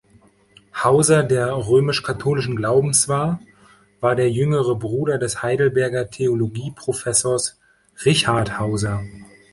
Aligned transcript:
Hauser, 0.83 1.21
der 1.21 1.53
römisch-katholischen 1.55 2.55
Glaubens 2.55 3.07
war, 3.07 3.39
war 3.99 4.15
der 4.15 4.31
jüngere 4.31 4.73
Bruder 4.75 5.19
des 5.19 5.43
Heidelberger 5.43 6.09
Theologieprofessors 6.09 7.59
Richard 8.03 8.57
Hauser. 8.57 9.03